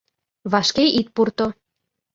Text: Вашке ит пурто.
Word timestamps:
Вашке 0.51 0.85
ит 0.99 1.07
пурто. 1.15 1.47